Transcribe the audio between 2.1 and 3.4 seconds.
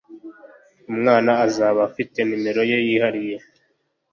numero ye yihariye